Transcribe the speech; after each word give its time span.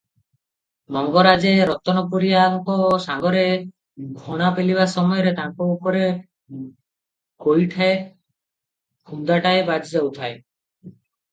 ମଙ୍ଗରାଜେ 0.95 1.49
ରତନପୁରିଆଙ୍କ 1.71 2.77
ସାଙ୍ଗରେ 3.03 3.43
ଘଣା 4.23 4.47
ପେଲିବା 4.55 4.87
ସମୟରେ 4.93 5.33
ତାଙ୍କ 5.41 5.67
ଉପରେ 5.75 6.07
ଗୋଇଠାଏ, 7.49 7.93
ଖୁନ୍ଦାଟାଏ 9.11 9.61
ବାଜିଯାଉଥାଏ। 9.69 10.35